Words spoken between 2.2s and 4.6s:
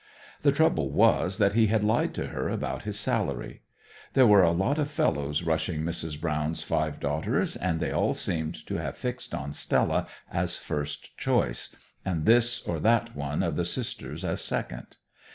her about his salary. There were a